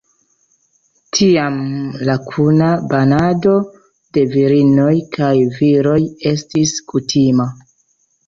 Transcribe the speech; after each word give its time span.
Tiam 1.17 1.57
la 2.09 2.13
kuna 2.29 2.69
banado 2.93 3.53
de 4.17 4.23
virinoj 4.31 4.89
kaj 5.19 5.29
viroj 5.61 5.99
estis 6.33 6.73
kutima. 6.93 7.47